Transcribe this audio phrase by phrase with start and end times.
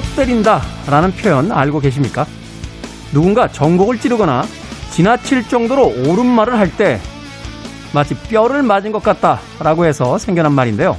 [0.00, 2.26] 뼈 때린다 라는 표현 알고 계십니까?
[3.12, 4.44] 누군가 전곡을 찌르거나
[4.90, 7.00] 지나칠 정도로 옳은 말을 할 때
[7.92, 10.96] 마치 뼈를 맞은 것 같다 라고 해서 생겨난 말인데요.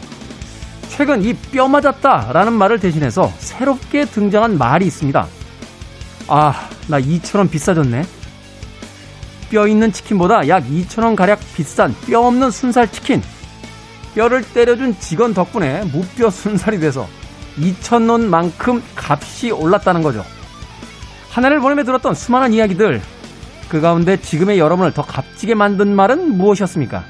[0.90, 5.26] 최근 이 뼈 맞았다 라는 말을 대신해서 새롭게 등장한 말이 있습니다.
[6.28, 8.06] 아, 나 2천원 비싸졌네.
[9.50, 13.22] 뼈 있는 치킨보다 약 2천원 가량 비싼 뼈 없는 순살 치킨.
[14.16, 17.08] 뼈를 때려준 직원 덕분에 무뼈 순살이 돼서
[17.58, 20.24] 2천원만큼 값이 올랐다는 거죠.
[21.30, 23.02] 한 해를 보내며 들었던 수많은 이야기들.
[23.70, 27.04] 그 가운데 지금의 여러분을 더 값지게 만든 말은 무엇이었습니까?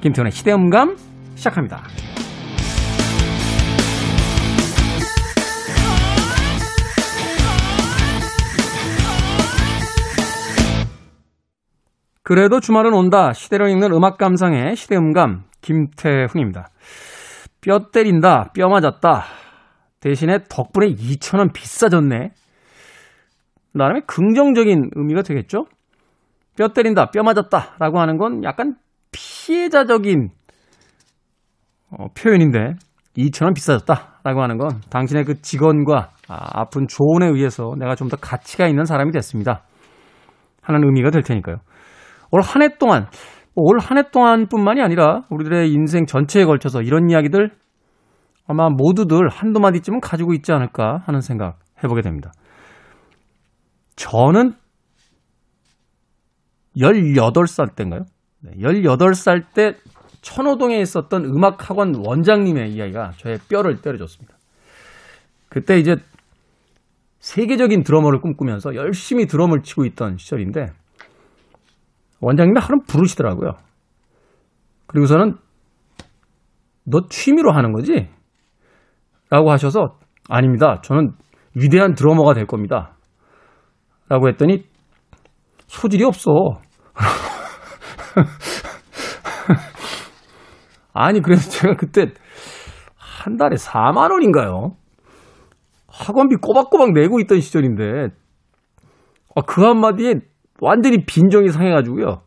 [0.00, 0.96] 김태훈의 시대음감
[1.36, 1.82] 시작합니다.
[12.22, 13.32] 그래도 주말은 온다.
[13.32, 16.70] 시대를 읽는 음악 감상의 시대음감 김태훈입니다.
[17.66, 18.52] 뼈 때린다.
[18.54, 19.24] 뼈 맞았다.
[19.98, 22.30] 대신에 덕분에 2천원 비싸졌네.
[23.72, 25.66] 나름의 긍정적인 의미가 되겠죠?
[26.56, 27.10] 뼈 때린다.
[27.10, 27.74] 뼈 맞았다.
[27.80, 28.76] 라고 하는 건 약간
[29.10, 30.28] 피해자적인
[31.90, 32.74] 어, 표현인데
[33.18, 34.20] 2천원 비싸졌다.
[34.22, 38.84] 라고 하는 건 당신의 그 직원과 아, 아픈 조언에 의해서 내가 좀 더 가치가 있는
[38.84, 39.64] 사람이 됐습니다.
[40.62, 41.56] 하는 의미가 될 테니까요.
[42.30, 43.06] 올 한 해 동안,
[43.56, 47.50] 올 한 해 동안뿐만이 아니라 우리들의 인생 전체에 걸쳐서 이런 이야기들
[48.46, 52.32] 아마 모두들 한두 마디쯤은 가지고 있지 않을까 하는 생각 해보게 됩니다.
[53.96, 54.52] 저는
[56.76, 58.04] 18살 때인가요?
[58.42, 59.72] 네, 18살 때
[60.20, 64.36] 천호동에 있었던 음악학원 원장님의 이야기가 저의 뼈를 때려줬습니다.
[65.48, 65.96] 그때 이제
[67.20, 70.72] 세계적인 드러머를 꿈꾸면서 열심히 드럼을 치고 있던 시절인데
[72.20, 73.52] 원장님이 하루 부르시더라고요.
[74.86, 75.36] 그리고서는
[76.84, 78.08] 너 취미로 하는 거지?
[79.30, 80.80] 라고 하셔서 아닙니다.
[80.82, 81.12] 저는
[81.54, 82.96] 위대한 드러머가 될 겁니다.
[84.08, 84.64] 라고 했더니
[85.66, 86.30] 소질이 없어.
[90.92, 92.12] 아니, 그래서 제가 그때
[92.96, 94.76] 한 달에 4만 원인가요?
[95.88, 98.08] 학원비 꼬박꼬박 내고 있던 시절인데,
[99.34, 100.20] 아, 그 한마디에
[100.60, 102.22] 완전히 빈정이 상해가지고요.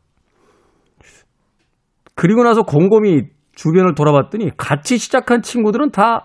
[2.16, 3.24] 그리고 나서 곰곰이
[3.54, 6.24] 주변을 돌아봤더니 같이 시작한 친구들은 다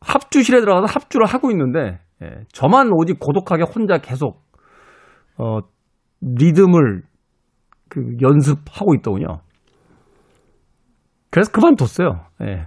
[0.00, 4.42] 합주실에 들어가서 합주를 하고 있는데, 예, 저만 오직 고독하게 혼자 계속,
[5.38, 5.60] 어,
[6.20, 7.02] 리듬을
[7.88, 9.40] 그 연습하고 있더군요.
[11.30, 12.26] 그래서 그만뒀어요.
[12.42, 12.66] 예.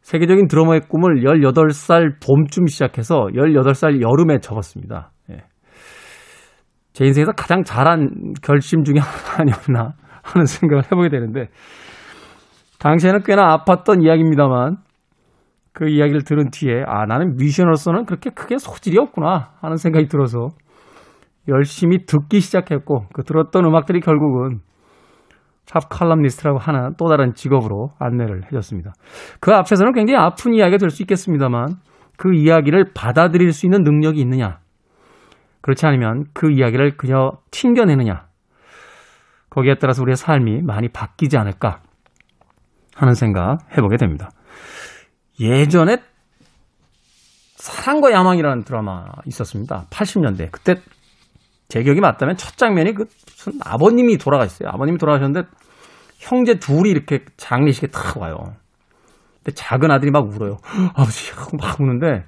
[0.00, 5.11] 세계적인 드러머의 꿈을 18살 봄쯤 시작해서 18살 여름에 접었습니다.
[6.92, 6.98] 예.
[6.98, 9.92] 제 인생에서 가장 잘한 결심 중에 하나 아니었나
[10.22, 11.48] 하는 생각을 해보게 되는데,
[12.78, 14.76] 당시에는 꽤나 아팠던 이야기입니다만,
[15.72, 20.48] 그 이야기를 들은 뒤에, 아, 나는 뮤지션으로서는 그렇게 크게 소질이 없구나 하는 생각이 들어서
[21.48, 24.60] 열심히 듣기 시작했고, 그 들었던 음악들이 결국은
[25.64, 28.92] 샵 칼럼니스트라고 하는 또 다른 직업으로 안내를 해줬습니다.
[29.40, 31.76] 그 앞에서는 굉장히 아픈 이야기가 될 수 있겠습니다만
[32.18, 34.58] 그 이야기를 받아들일 수 있는 능력이 있느냐
[35.62, 38.26] 그렇지 않으면 그 이야기를 그냥 튕겨내느냐
[39.48, 41.80] 거기에 따라서 우리의 삶이 많이 바뀌지 않을까
[42.94, 44.30] 하는 생각 해보게 됩니다.
[45.40, 45.98] 예전에
[47.56, 49.86] 사랑과 야망이라는 드라마 있었습니다.
[49.90, 50.50] 80년대.
[50.50, 50.76] 그때
[51.68, 54.68] 제 기억이 맞다면 첫 장면이 그 무슨 아버님이 돌아가셨어요.
[54.68, 55.48] 아버님이 돌아가셨는데
[56.18, 58.54] 형제 둘이 이렇게 장례식에 탁 와요.
[59.36, 60.58] 근데 작은 아들이 막 울어요.
[60.94, 62.24] 아버지 하고 막 우는데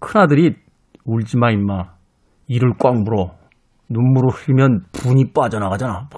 [0.00, 0.56] 큰 아들이
[1.04, 1.94] 울지 마 임마.
[2.46, 3.30] 이를 꽉 물어.
[3.88, 6.08] 눈물을 흘리면 분이 빠져나가잖아.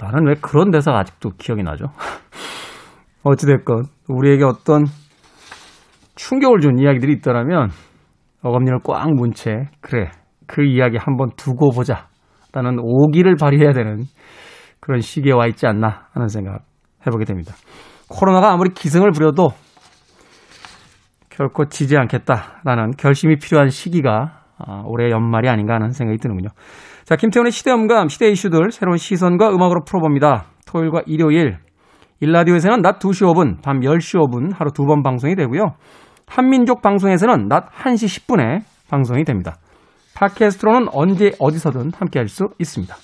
[0.00, 1.86] 나는 왜 그런 대사가 아직도 기억이 나죠?
[3.22, 4.84] 어찌됐건 우리에게 어떤
[6.14, 7.70] 충격을 준 이야기들이 있더라면
[8.42, 10.10] 어금니를 꽉 문 채 그래
[10.46, 12.08] 그 이야기 한번 두고 보자
[12.52, 14.04] 라는 오기를 발휘해야 되는
[14.80, 16.62] 그런 시기에 와 있지 않나 하는 생각
[17.06, 17.54] 해보게 됩니다.
[18.08, 19.50] 코로나가 아무리 기승을 부려도
[21.28, 26.48] 결코 지지 않겠다라는 결심이 필요한 시기가 아, 올해 연말이 아닌가 하는 생각이 드는군요.
[27.04, 30.44] 자, 김태훈의 시대음감, 시대 이슈들 새로운 시선과 음악으로 풀어봅니다.
[30.66, 31.58] 토요일과 일요일,
[32.20, 35.74] 일라디오에서는 낮 2시 5분, 밤 10시 5분 하루 두 번 방송이 되고요.
[36.26, 39.56] 한민족 방송에서는 낮 1시 10분에 방송이 됩니다.
[40.14, 42.94] 팟캐스트로는 언제 어디서든 함께 할 수 있습니다.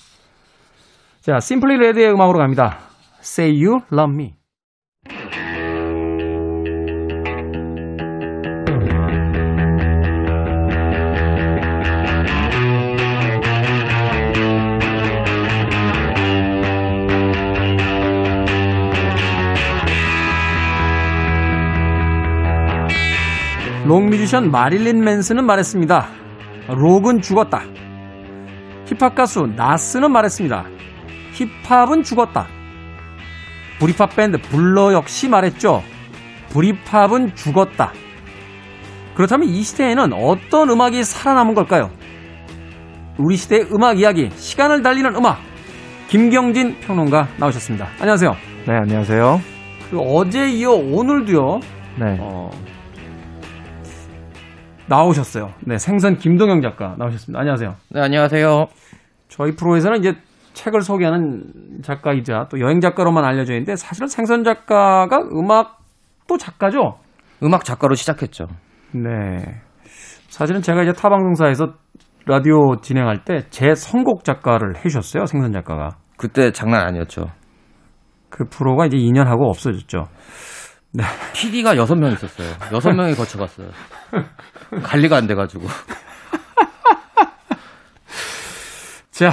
[1.21, 2.77] 자, 심플리 레드의 음악으로 갑니다.
[3.21, 5.44] Say You Love Me.
[23.85, 26.07] 록 뮤지션 마릴린 맨슨은 말했습니다.
[26.69, 27.61] 록은 죽었다.
[28.87, 30.65] 힙합 가수 나스는 말했습니다.
[31.33, 32.47] 힙합은 죽었다.
[33.79, 35.83] 브리팝 밴드 블러 역시 말했죠.
[36.49, 37.91] 브리팝은 죽었다.
[39.13, 41.91] 그렇다면 이 시대에는 어떤 음악이 살아남은 걸까요?
[43.19, 45.37] 우리 시대의 음악 이야기, 시간을 달리는 음악.
[46.07, 47.87] 김경진 평론가 나오셨습니다.
[47.99, 48.35] 안녕하세요.
[48.67, 49.39] 네, 안녕하세요.
[49.91, 51.59] 그 어제 이어 오늘도요.
[51.99, 52.17] 네.
[52.19, 52.49] 어,
[54.87, 55.49] 나오셨어요.
[55.65, 57.39] 네, 생선 김동영 작가 나오셨습니다.
[57.39, 57.75] 안녕하세요.
[57.91, 58.65] 네, 안녕하세요.
[59.29, 60.13] 저희 프로에서는 이제
[60.53, 66.97] 책을 소개하는 작가이자 또 여행 작가로만 알려져 있는데 사실은 생선 작가가 음악도 작가죠.
[67.43, 68.45] 음악 작가로 시작했죠.
[68.93, 69.61] 네.
[70.29, 71.73] 사실은 제가 이제 타 방송사에서
[72.27, 75.25] 라디오 진행할 때 제 선곡 작가를 해주셨어요.
[75.25, 75.97] 생선 작가가.
[76.17, 77.25] 그때 장난 아니었죠.
[78.29, 80.05] 그 프로가 이제 2년 하고 없어졌죠.
[81.33, 82.47] PD가 여섯 명 있었어요.
[82.73, 83.67] 여섯 명이 거쳐갔어요.
[84.83, 85.65] 관리가 안 돼가지고.
[89.11, 89.31] 자,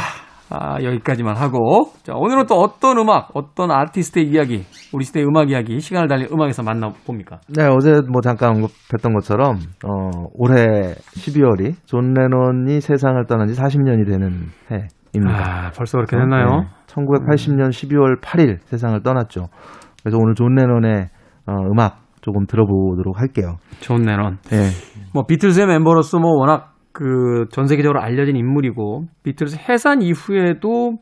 [0.55, 1.93] 아, 여기까지만 하고.
[2.03, 6.63] 자, 오늘은 또 어떤 음악, 어떤 아티스트의 이야기, 우리 시대의 음악 이야기, 시간을 달린 음악에서
[6.63, 7.41] 만나봅니까?
[7.49, 14.07] 네, 어제 뭐 잠깐 언급했던 것처럼, 어, 올해 12월이 존 레논이 세상을 떠난 지 40년이
[14.07, 15.67] 되는 해입니다.
[15.67, 16.61] 아, 벌써 그렇게 됐나요?
[16.61, 19.49] 네, 1980년 12월 8일 세상을 떠났죠.
[20.03, 21.09] 그래서 오늘 존 레논의
[21.47, 23.57] 어, 음악 조금 들어보도록 할게요.
[23.81, 24.39] 존 레논.
[24.51, 24.69] 네.
[25.13, 30.93] 뭐 비틀즈의 멤버로서 뭐 워낙 그 전 세계적으로 알려진 인물이고 비틀즈 해산 이후에도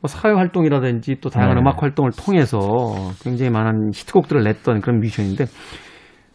[0.00, 1.60] 뭐 사회 활동이라든지 또 다양한 네.
[1.60, 2.58] 음악 활동을 통해서
[3.22, 5.46] 굉장히 많은 히트곡들을 냈던 그런 뮤지션인데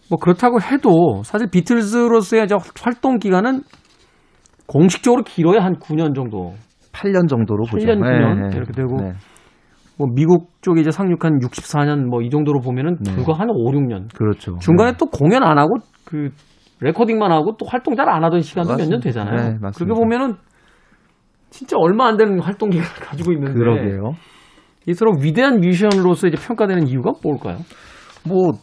[0.10, 3.62] 뭐 그렇다고 해도 사실 비틀즈로서의 저 활동 기간은
[4.68, 6.54] 공식적으로 길어야 한 9년 정도.
[6.92, 7.88] 8년 정도로 보죠.
[7.88, 9.14] 8년, 9년 이렇게 되고 네.
[9.98, 13.14] 뭐 미국 쪽에 이제 상륙한 64년 뭐 이 정도로 보면은 네.
[13.16, 14.14] 불과 한 5, 6년.
[14.16, 14.58] 그렇죠.
[14.60, 14.98] 중간에 네.
[14.98, 15.76] 또 공연 안 하고
[16.06, 16.30] 그
[16.82, 19.00] 레코딩만 하고 또 활동 잘 안 하던 시간도 몇 년.
[19.00, 19.36] 되잖아요.
[19.36, 19.72] 네, 맞습니다.
[19.78, 20.34] 그렇게 보면은
[21.50, 24.14] 진짜 얼마 안 되는 활동 기간을 가지고 있는데 그러게요.
[24.88, 27.58] 이 서로 위대한 뮤지션으로서 이제 평가되는 이유가 뭘까요?
[28.28, 28.54] 뭐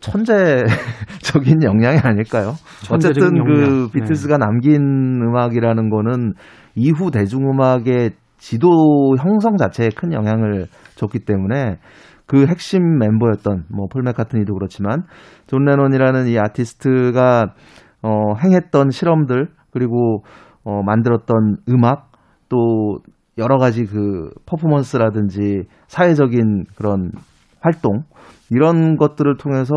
[0.00, 0.64] 천재적인
[1.64, 2.52] 영향이 아닐까요?
[2.90, 3.86] 어쨌든 그 역량.
[3.86, 3.92] 네.
[3.92, 4.80] 비틀스가 남긴
[5.20, 6.34] 음악이라는 거는
[6.76, 11.78] 이후 대중음악의 지도 형성 자체에 큰 영향을 줬기 때문에
[12.26, 15.02] 그 핵심 멤버였던 뭐폴 맥카트니도 그렇지만
[15.46, 17.54] 존 레논이라는 이 아티스트가
[18.02, 20.22] 어 행했던 실험들 그리고
[20.64, 22.12] 어 만들었던 음악
[22.48, 22.98] 또
[23.38, 27.12] 여러 가지 그 퍼포먼스라든지 사회적인 그런
[27.60, 28.02] 활동
[28.50, 29.74] 이런 것들을 통해서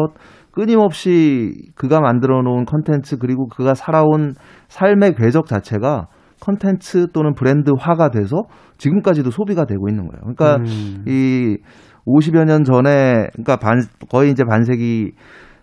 [0.51, 4.33] 끊임없이 그가 만들어 놓은 컨텐츠 그리고 그가 살아온
[4.67, 6.07] 삶의 궤적 자체가
[6.41, 8.43] 컨텐츠 또는 브랜드화가 돼서
[8.77, 10.21] 지금까지도 소비가 되고 있는 거예요.
[10.21, 11.05] 그러니까 음.
[11.07, 11.57] 이
[12.05, 15.13] 50여 년 전에 그러니까 반 거의 이제 반세기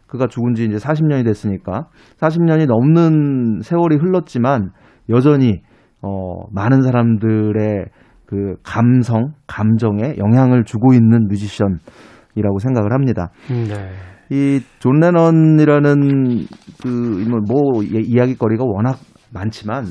[0.07, 1.89] 그가 죽은 지 이제 40년이 됐으니까
[2.19, 4.71] 40년이 넘는 세월이 흘렀지만
[5.11, 5.61] 여전히
[6.01, 7.87] 어 많은 사람들의
[8.27, 13.31] 그 감성, 감정에 영향을 주고 있는 뮤지션이라고 생각을 합니다.
[13.51, 13.91] 음, 네.
[14.31, 16.47] 이존 레넌이라는
[16.83, 18.99] 그뭐 이야기거리가 워낙
[19.33, 19.85] 많지만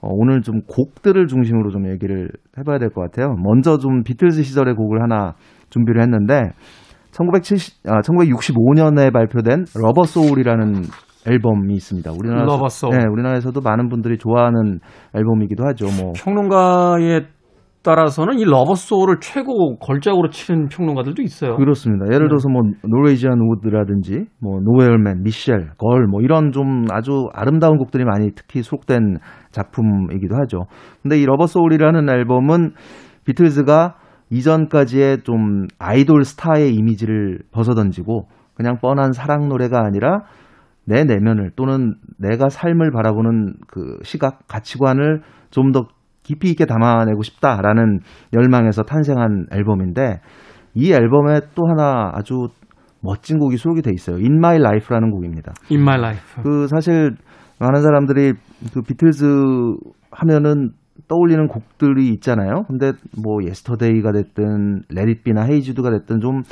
[0.00, 2.28] 어, 오늘 좀 곡들을 중심으로 좀 얘기를
[2.58, 3.34] 해봐야 될 것 같아요.
[3.42, 5.34] 먼저 좀 비틀즈 시절의 곡을 하나
[5.70, 6.50] 준비를 했는데
[7.12, 10.82] 1970, 아, 1965년에 발표된 Rubber Soul이라는
[11.26, 12.12] 앨범이 있습니다.
[12.12, 12.96] 우리나라 Rubber Soul.
[12.96, 14.78] 네, 우리나라에서도 많은 분들이 좋아하는
[15.14, 15.86] 앨범이기도 하죠.
[16.00, 17.22] 뭐 평론가에
[17.82, 21.56] 따라서는 이 Rubber Soul을 최고 걸작으로 치는 평론가들도 있어요.
[21.56, 22.06] 그렇습니다.
[22.06, 22.28] 예를 네.
[22.28, 28.04] 들어서 뭐 Norwegian Wood라든지 뭐 Nowhere Man, Michelle, Girl 뭐 이런 좀 아주 아름다운 곡들이
[28.04, 29.18] 많이 특히 수록된
[29.50, 30.66] 작품이기도 하죠.
[31.02, 32.72] 근데 이 Rubber Soul이라는 앨범은
[33.24, 33.94] 비틀즈가
[34.30, 40.22] 이전까지의 좀 아이돌 스타의 이미지를 벗어던지고 그냥 뻔한 사랑 노래가 아니라
[40.84, 45.20] 내 내면을 또는 내가 삶을 바라보는 그 시각, 가치관을
[45.50, 45.86] 좀더
[46.28, 48.00] 깊이 있게 담아내고 싶다라는
[48.34, 50.20] 열망에서 탄생한 앨범인데
[50.74, 52.48] 이 앨범에 또 하나 아주
[53.00, 54.16] 멋진 곡이 수록이 돼 있어요.
[54.16, 55.54] In My Life라는 곡입니다.
[55.70, 56.42] In My Life.
[56.42, 57.16] 그 사실
[57.58, 58.34] 많은 사람들이
[58.74, 59.24] 그 비틀즈
[60.10, 60.72] 하면은
[61.08, 62.64] 떠올리는 곡들이 있잖아요.
[62.68, 62.92] 근데
[63.22, 66.42] 뭐 Yesterday가 됐든 레디비나 헤이즈드가 됐든 좀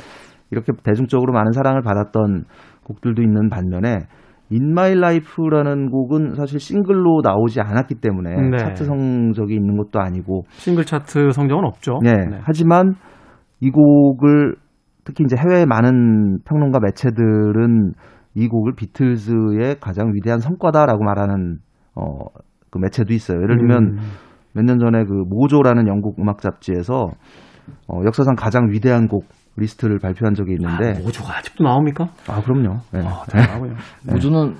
[0.49, 2.45] 이렇게 대중적으로 많은 사랑을 받았던
[2.83, 4.07] 곡들도 있는 반면에
[4.51, 8.57] In My Life라는 곡은 사실 싱글로 나오지 않았기 때문에 네.
[8.57, 11.99] 차트 성적이 있는 것도 아니고 싱글 차트 성적은 없죠.
[12.03, 12.13] 네.
[12.43, 12.93] 하지만
[13.59, 14.55] 이 곡을
[15.03, 17.93] 특히 이제 해외 많은 평론가 매체들은
[18.35, 21.57] 이 곡을 비틀즈의 가장 위대한 성과다라고 말하는
[21.95, 23.41] 어 그 매체도 있어요.
[23.41, 23.97] 예를 들면 음.
[24.53, 27.09] 몇년 전에 그 모조라는 영국 음악 잡지에서
[27.87, 29.25] 어 역사상 가장 위대한 곡
[29.57, 32.09] 리스트를 발표한 적이 있는데 아, Mojo가 아직도 나옵니까?
[32.27, 32.79] 아, 그럼요.
[32.93, 33.01] 네.
[33.03, 33.73] 아, 대단하고요.
[34.11, 34.55] Mojo는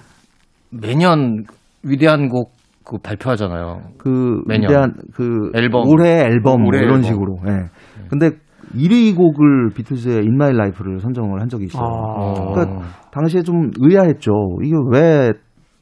[0.71, 1.45] 매년
[1.83, 3.81] 위대한 곡 그 발표하잖아요.
[3.97, 4.69] 그 매년.
[4.69, 5.87] 위대한 그 앨범.
[5.87, 7.03] 올해 앨범 뭐 올해 이런 앨범.
[7.03, 7.37] 식으로.
[7.47, 7.65] 예.
[8.09, 8.31] 근데
[8.73, 11.83] 1위 곡을 비틀즈의 In My Life를 선정을 한 적이 있어요.
[11.83, 12.53] 아.
[12.53, 14.31] 그러니까 당시에 좀 의아했죠.
[14.63, 15.33] 이게 왜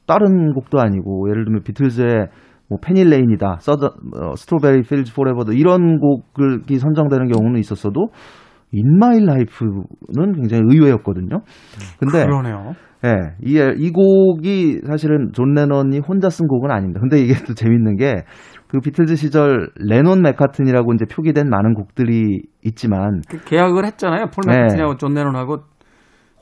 [0.07, 2.27] 다른 곡도 아니고 예를 들면 비틀즈의
[2.67, 3.85] 뭐 Penny Lane이다, 서더
[4.19, 8.07] 어, Strawberry Fields Forever도 이런 곡이 선정되는 경우는 있었어도
[8.75, 11.41] In My Life는 굉장히 의외였거든요.
[11.99, 12.73] 근데 그러네요.
[13.05, 16.99] 예, 이, 이 곡이 사실은 존 레넌이 혼자 쓴 곡은 아닙니다.
[16.99, 18.23] 근데 이게 또 재밌는 게
[18.67, 24.25] 그 비틀즈 시절 레논 맥카튼이라고 이제 표기된 많은 곡들이 있지만 그 계약을 했잖아요.
[24.33, 24.57] 폴 네.
[24.57, 25.59] 맥카트니하고 존 레논하고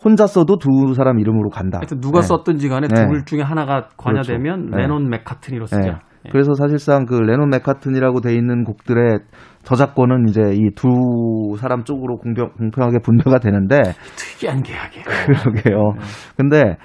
[0.03, 1.77] 혼자 써도 두 사람 이름으로 간다.
[1.77, 2.27] 하여튼 누가 네.
[2.27, 3.07] 썼든지 간에 네.
[3.07, 4.75] 둘 중에 하나가 관여되면 그렇죠.
[4.75, 4.81] 네.
[4.81, 5.67] 레논 맥카트니로 예.
[5.67, 5.99] 쓰자.
[6.25, 6.29] 예.
[6.31, 9.19] 그래서 사실상 그 레논 맥카튼이라고 돼 있는 곡들의
[9.63, 13.79] 저작권은 이제 이 두 사람 쪽으로 공평, 공평하게 분배가 되는데
[14.15, 15.05] 특이한 계약이에요.
[15.05, 15.93] 그러게요.
[16.37, 16.77] 근데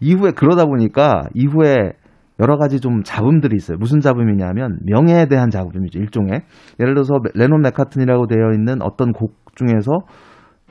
[0.00, 1.92] 이후에 그러다 보니까 이후에
[2.38, 3.78] 여러 가지 좀 잡음들이 있어요.
[3.78, 5.98] 무슨 잡음이냐면 명예에 대한 잡음이죠.
[5.98, 6.42] 일종의
[6.80, 10.00] 예를 들어서 레논 맥카튼이라고 되어 있는 어떤 곡 중에서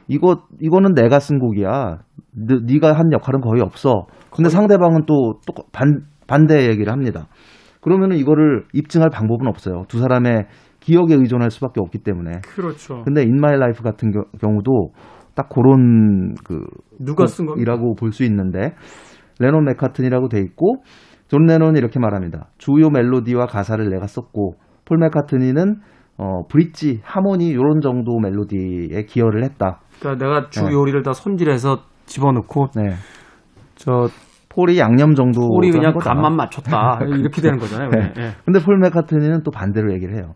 [0.07, 1.99] 이거 이거는 내가 쓴 곡이야.
[2.33, 4.05] 너, 네가 한 역할은 거의 없어.
[4.29, 7.27] 근데 상대방은 또, 또 반, 반대 얘기를 합니다.
[7.85, 9.83] 그러면은 이거를 입증할 방법은 없어요.
[9.87, 10.47] 두 사람의
[10.79, 12.41] 기억에 의존할 수밖에 없기 때문에.
[12.41, 13.03] 그렇죠.
[13.03, 14.89] 근데 In My Life 같은 겨- 경우도
[15.35, 16.61] 딱 그런 그
[16.99, 17.61] 누가 쓴 겁니까?
[17.61, 18.73] 이라고 볼 수 있는데
[19.39, 20.77] 레논 맥카튼이라고 돼 있고
[21.27, 22.49] 존 레논이 이렇게 말합니다.
[22.57, 25.75] 주요 멜로디와 가사를 내가 썼고 폴 맥카트니는
[26.17, 29.81] 어 브릿지, 하모니 이런 정도 멜로디에 기여를 했다.
[29.99, 30.71] 그러니까 내가 주 네.
[30.73, 32.93] 요리를 다 손질해서 집어넣고 네.
[33.75, 34.07] 저
[34.55, 35.93] 폴이 양념 정도 폴이 그냥.
[35.99, 37.89] 간만 맞췄다 이렇게 되는 거잖아요.
[37.89, 38.13] 네.
[38.17, 38.29] 예.
[38.45, 40.33] 근데 폴 맥카트니는 또 반대로 얘기를 해요.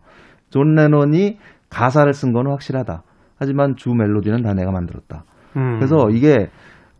[0.50, 1.38] 존 레논이
[1.70, 3.02] 가사를 쓴 거는 확실하다.
[3.38, 5.24] 하지만 주 멜로디는 다 내가 만들었다.
[5.56, 5.76] 음.
[5.78, 6.48] 그래서 이게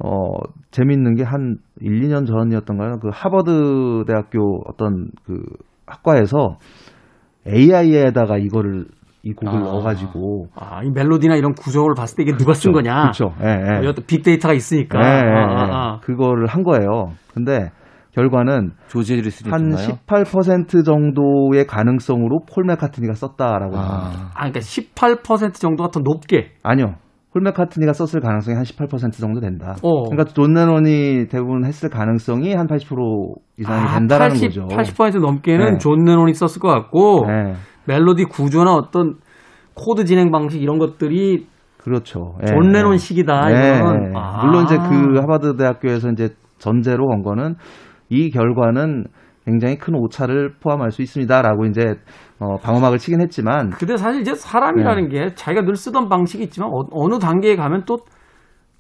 [0.03, 0.31] 어
[0.71, 2.99] 재밌는 게 한 1, 2년 전이었던가요?
[3.01, 5.43] 그 하버드 대학교 어떤 그
[5.87, 6.57] 학과에서
[7.47, 8.87] AI에다가 이거를
[9.23, 9.63] 이 곡을 아.
[9.63, 13.01] 넣어가지고 아, 이 멜로디나 이런 구조를 봤을 때 이게 누가 쓴 거냐?
[13.03, 13.35] 그렇죠.
[13.43, 13.77] 예, 예.
[13.79, 14.99] 어, 이것도 빅데이터가 있으니까.
[14.99, 15.33] 예, 예, 아, 예.
[15.33, 16.01] 아, 아.
[16.01, 17.13] 그거를 한 거예요.
[17.35, 17.71] 근데
[18.13, 18.73] 결과는
[19.51, 19.99] 한 썼나요?
[20.07, 24.31] 18% 정도의 가능성으로 폴 맥카트니가 썼다라고 합니다.
[24.35, 26.53] 아, 아, 그러니까 18% 정도가 더 높게.
[26.63, 26.95] 아니요.
[27.33, 29.77] 폴 맥카트니가 썼을 가능성이 한 18% 정도 된다.
[29.83, 30.09] 어.
[30.09, 34.67] 그러니까 존 레논이 대부분 했을 가능성이 한 80% 이상이 아, 된다라는 80, 거죠.
[34.67, 35.79] 80% 넘게는 네.
[35.79, 37.55] 존 레논이 썼을 것 같고 네,
[37.87, 39.15] 멜로디 구조나 어떤
[39.75, 41.47] 코드 진행 방식 이런 것들이
[41.79, 42.37] 그렇죠.
[42.43, 42.73] 예, 존 예.
[42.73, 43.47] 레논 식이다.
[43.47, 44.13] 네, 이거는 네.
[44.17, 44.45] 아.
[44.45, 47.55] 물론 이제 그 하버드 대학교에서 이제 전제로 건 거는
[48.09, 49.05] 이 결과는
[49.47, 51.95] 굉장히 큰 오차를 포함할 수 있습니다라고 이제
[52.41, 55.27] 어, 방어막을 치긴 했지만 근데 사실 이제 사람이라는 네.
[55.27, 57.99] 게 자기가 늘 쓰던 방식이 있지만 어느 단계에 가면 또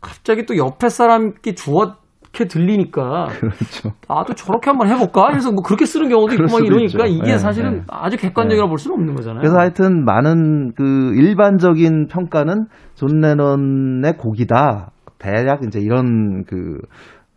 [0.00, 3.92] 갑자기 또 옆에 사람 게 좋게 들리니까 그렇죠.
[4.08, 5.28] 나도 저렇게 한번 해볼까?
[5.28, 7.18] 그래서 뭐 그렇게 쓰는 경우도 있고 막 이러니까 있죠.
[7.18, 7.82] 이게 네, 사실은 네.
[7.88, 9.40] 아주 객관적이라고 볼 수는 없는 거잖아요.
[9.40, 14.92] 그래서 하여튼 많은 그 일반적인 평가는 존 레논의 곡이다.
[15.18, 16.78] 대략 이제 이런 그,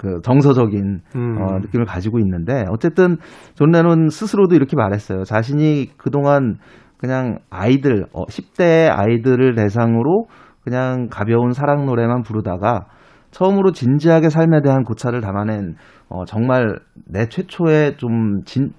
[0.04, 1.42] 그 정서적인 음.
[1.42, 3.16] 어, 느낌을 가지고 있는데 어쨌든
[3.56, 5.24] 존 레논 스스로도 이렇게 말했어요.
[5.24, 6.58] 자신이 그동안
[6.98, 10.26] 그냥 아이들, 어, 10대 아이들을 대상으로
[10.62, 12.88] 그냥 가벼운 사랑 노래만 부르다가
[13.32, 15.76] 처음으로 진지하게 삶에 대한 고찰을 담아낸
[16.10, 18.72] 어, 정말 내 최초의 좀 진,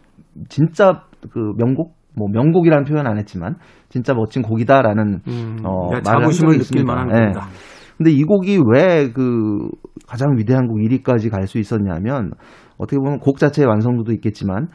[0.50, 3.57] 진짜 그 명곡 뭐 명곡이라는 표현 안 했지만
[3.88, 6.85] 진짜 멋진 곡이다라는 음, 어, 자부심을 느낄.
[6.85, 7.33] 만한 예.
[7.33, 7.47] 겁니다.
[7.96, 9.68] 근데 이 곡이 왜 그
[10.06, 12.32] 가장 위대한 곡 1위까지 갈 수 있었냐면
[12.78, 14.68] 어떻게 보면 곡 자체의 완성도도 있겠지만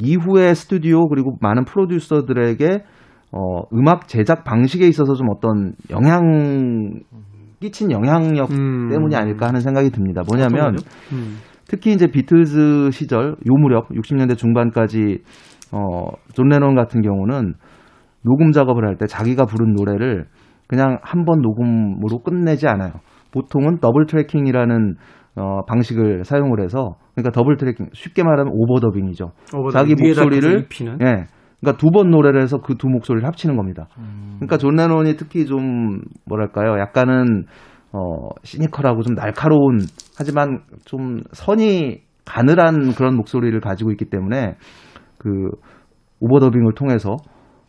[0.00, 2.84] 이후에 스튜디오 그리고 많은 프로듀서들에게
[3.32, 7.00] 어, 음악 제작 방식에 있어서 좀 어떤 영향
[7.60, 8.88] 끼친 영향력 음.
[8.90, 10.22] 때문이 아닐까 하는 생각이 듭니다.
[10.26, 10.76] 뭐냐면
[11.12, 11.38] 음.
[11.66, 15.22] 특히 이제 비틀즈 시절 요 무렵 60년대 중반까지
[15.72, 17.54] 어, 존 레논 같은 경우는
[18.22, 20.26] 녹음 작업을 할 때 자기가 부른 노래를
[20.74, 22.92] 그냥 한 번 녹음으로 끝내지 않아요.
[23.32, 24.94] 보통은 double tracking이라는
[25.36, 29.32] 어, 방식을 사용을 해서 그러니까 double tracking 쉽게 말하면 overdubbing이죠.
[29.72, 29.94] 자기
[30.30, 30.50] 목소리를.
[31.02, 31.26] 예.
[31.60, 33.88] 그러니까 두 번 노래를 해서 그 두 목소리를 합치는 겁니다.
[33.98, 34.34] 음.
[34.36, 36.78] 그러니까 존 레논이 특히 좀 뭐랄까요?
[36.78, 37.46] 약간은
[37.92, 39.78] 어 시니컬하고 좀 날카로운
[40.18, 44.56] 하지만 좀 선이 가늘한 그런 목소리를 가지고 있기 때문에
[45.18, 45.30] 그
[46.20, 47.16] overdubbing을 통해서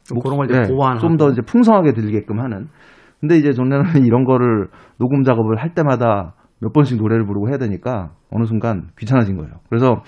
[0.03, 0.99] 좀 그런 걸 이제 보완하고.
[0.99, 2.67] 좀더 이제 풍성하게 들리게끔 하는.
[3.27, 4.67] 근데 이제 존 레논이 이런 거를
[4.99, 9.53] 녹음 작업을 할 때마다 몇 번씩 노래를 부르고 해야 되니까 어느 순간 귀찮아진 거예요.
[9.69, 10.03] 그래서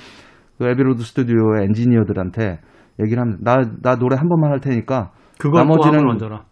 [0.57, 2.59] 그 Abbey Road 스튜디오의 엔지니어들한테
[3.03, 5.11] 얘기를 하면 나, 나 노래 한 번만 할 테니까
[5.57, 5.99] 나머지는.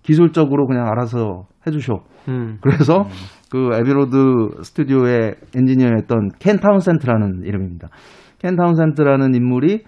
[0.04, 2.02] 기술적으로 그냥 알아서 해주쇼.
[2.30, 2.58] 음.
[2.62, 3.06] 그래서
[3.52, 7.90] 그 Abbey Road 스튜디오의 엔지니어였던 켄 타운센트라는 이름입니다.
[8.40, 9.84] 켄 타운센트라는 인물이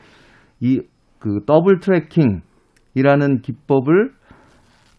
[0.61, 0.81] 이
[1.19, 4.11] 그 double tracking이라는 기법을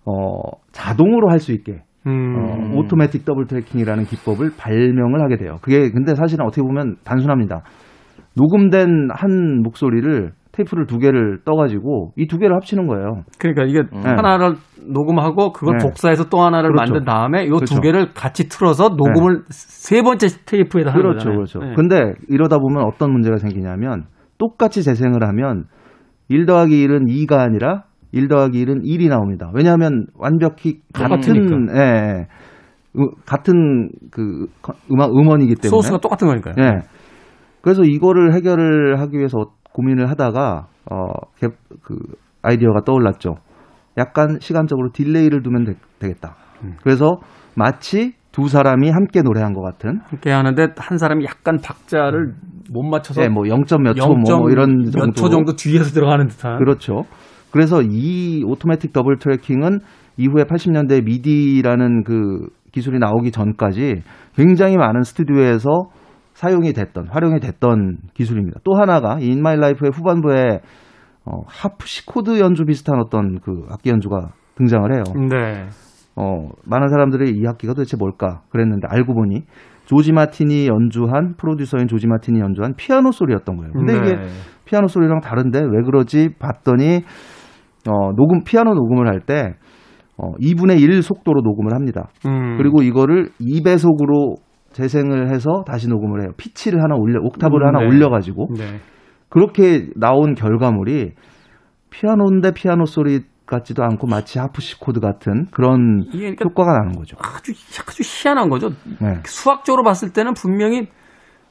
[0.08, 0.40] 어
[0.72, 2.36] 자동으로 할 수 있게 음.
[2.36, 5.58] 어, automatic double tracking이라는 기법을 발명을 하게 돼요.
[5.60, 7.62] 그게 근데 사실은 어떻게 보면 단순합니다.
[8.36, 13.22] 녹음된 한 목소리를 테이프를 두 개를 떠가지고 이 두 개를 합치는 거예요.
[13.38, 14.54] 그러니까 이게 하나를
[14.92, 15.84] 녹음하고 그걸 네.
[15.84, 16.92] 독사해서 또 하나를 그렇죠.
[16.94, 17.80] 만든 다음에 이두 그렇죠.
[17.80, 21.36] 개를 같이 틀어서 녹음을 세 번째 테이프에다 하는 그렇죠, 거잖아요.
[21.36, 21.58] 그렇죠.
[21.60, 21.74] 네.
[21.76, 24.04] 근데 이러다 보면 어떤 문제가 생기냐면
[24.38, 25.64] 똑같이 재생을 하면
[26.28, 29.50] 1 더하기 1은 2가 아니라 1 더하기 1은 1이 나옵니다.
[29.54, 31.68] 왜냐하면 완벽히 같은.
[31.74, 32.26] 예, 예.
[32.96, 36.54] 으- 같은 그 거- 음악 음원이기 때문에 소스가 똑같은 거니까요.
[36.58, 36.80] 예.
[37.60, 39.38] 그래서 이거를 해결을 하기 위해서
[39.72, 40.96] 고민을 하다가 어,
[41.38, 41.48] 개-
[41.82, 41.96] 그
[42.42, 43.34] 아이디어가 떠올랐죠.
[43.98, 45.74] 약간 시간적으로 delay를 두면 되,
[46.08, 46.76] 겠다 음.
[46.82, 47.18] 그래서
[47.56, 52.34] 마치 두 사람이 함께 노래한 것 같은 함께 하는데 한 사람이 약간 박자를
[52.72, 56.58] 못 맞춰서 예, 뭐 0점 몇초뭐 0점 이런 정도 몇 초 정도 뒤에서 들어가는 듯한
[56.58, 57.02] 그렇죠.
[57.50, 59.80] 그래서 이 automatic double tracking은
[60.16, 64.02] 이후에 80년대 MIDI라는 그 기술이 나오기 전까지
[64.36, 65.88] 굉장히 많은 스튜디오에서
[66.34, 68.60] 사용이 됐던 활용이 됐던 기술입니다.
[68.64, 70.60] 또 하나가 In My Life의 후반부에
[71.24, 75.02] 어, 하프시코드 연주 비슷한 어떤 그 악기 연주가 등장을 해요.
[75.28, 75.66] 네.
[76.16, 79.42] 어, 많은 사람들이 이 악기가 도대체 뭘까 그랬는데 알고 보니
[79.84, 83.72] 조지 마틴이 연주한 프로듀서인 조지 마틴이 연주한 피아노 소리였던 거예요.
[83.72, 83.98] 근데 네.
[83.98, 84.18] 이게
[84.64, 87.02] 피아노 소리랑 다른데 왜 그러지 봤더니
[87.88, 89.54] 어, 녹음 피아노 녹음을 할때
[90.16, 92.08] 어, 2분의 1 속도로 녹음을 합니다.
[92.26, 92.56] 음.
[92.58, 94.36] 그리고 이거를 2배속으로
[94.72, 96.30] 재생을 해서 다시 녹음을 해요.
[96.36, 97.86] 피치를 하나 올려 옥타브를 음, 하나 네.
[97.86, 98.80] 올려 가지고 네.
[99.28, 101.12] 그렇게 나온 결과물이
[101.90, 107.16] 피아노인데 피아노 소리 같지도 않고 마치 하프시코드 같은 그런 그러니까 효과가 나는 거죠.
[107.18, 107.52] 아주
[107.86, 108.70] 아주 희한한 거죠.
[109.00, 109.22] 네.
[109.24, 110.88] 수학적으로 봤을 때는 분명히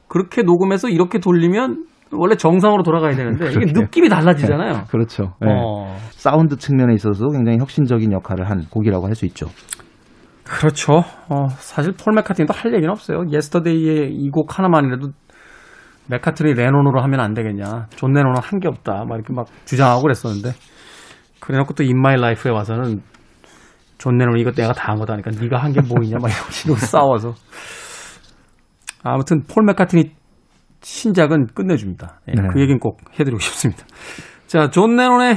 [0.07, 3.65] 그렇게 녹음해서 이렇게 돌리면 원래 정상으로 돌아가야 되는데 이게.
[3.73, 4.85] 느낌이 달라지잖아요.
[4.89, 5.33] 그렇죠.
[5.41, 5.47] 네.
[5.51, 5.95] 어.
[6.11, 9.47] 사운드 측면에 있어서 굉장히 혁신적인 역할을 한 곡이라고 할 수 있죠.
[10.43, 11.03] 그렇죠.
[11.29, 13.23] 어, 사실 폴 맥카트니도 할 얘기는 없어요.
[13.31, 15.09] 예스터데이의 이 곡 하나만이라도
[16.09, 17.87] 맥카트니 레논으로 하면 안 되겠냐.
[17.97, 19.03] 존 레논은 한 게 없다.
[19.05, 20.51] 막 이렇게 막 주장하고 그랬었는데
[21.41, 23.01] 그래놓고 또 In My Life에 와서는
[23.97, 26.49] 존 레논 이거 내가 다 한 거다 하니까 네가 한 게 뭐 있냐 막 이런
[26.49, 27.33] 식으로 싸워서
[29.03, 30.11] 아무튼 폴 맥카트니
[30.87, 32.21] 신작은 끝내줍니다.
[32.29, 32.47] 예, 네.
[32.49, 33.83] 그 얘기는 꼭 해드리고 싶습니다.
[34.47, 35.35] 자, 존 레논의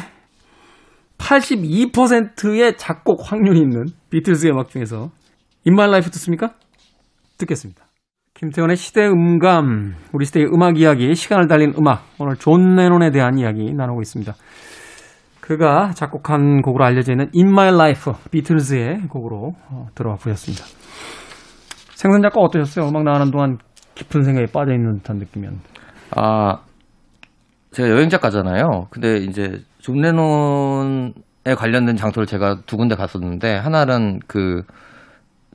[1.18, 5.10] 82%의 작곡 확률이 있는 비틀즈 음악 중에서
[5.64, 6.54] In My Life 듣습니까?
[7.36, 7.84] 듣겠습니다.
[8.34, 12.04] 김태원의 시대 음감, 우리 시대의 음악 이야기, 시간을 달린 음악.
[12.18, 14.32] 오늘 존 레논에 대한 이야기 나누고 있습니다.
[15.40, 20.64] 그가 작곡한 곡으로 알려져 있는 In My Life, 비틀즈의 곡으로 어, 들어와 보셨습니다.
[21.96, 22.88] 생선 작가 어떠셨어요?
[22.88, 23.58] 음악 나가는 동안
[24.00, 25.64] 깊은 생각에 빠져 있는 듯한 느낌이었는데.
[26.16, 26.58] 아,
[27.72, 28.86] 제가 여행 작가잖아요.
[28.90, 34.62] 근데 이제 존 레논에 관련된 장소를 제가 두 군데 갔었는데 하나는 그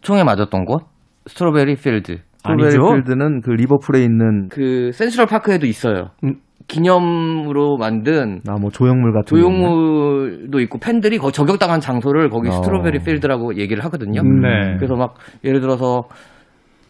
[0.01, 0.83] 총에 맞았던 곳
[1.27, 2.19] 스트로베리 필드.
[2.43, 2.69] 아니죠.
[2.69, 6.11] 스트로베리 필드는 그 리버풀에 있는 그 센트럴 파크에도 있어요.
[6.23, 6.35] 음.
[6.67, 9.25] 기념으로 만든 아 뭐 조형물 같은.
[9.25, 12.51] 조형물도 있고 팬들이 거 저격당한 장소를 거기 어.
[12.53, 14.21] 스트로베리 필드라고 얘기를 하거든요.
[14.23, 14.75] 네.
[14.77, 16.03] 그래서 막 예를 들어서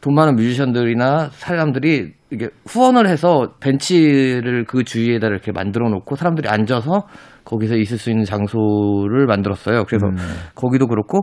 [0.05, 7.07] 돈 많은 뮤지션들이나 사람들이 이게 후원을 해서 벤치를 그 주위에다 이렇게 만들어 놓고 사람들이 앉아서
[7.43, 9.85] 거기서 있을 수 있는 장소를 만들었어요.
[9.85, 10.15] 그래서 음.
[10.53, 11.21] 거기도 그렇고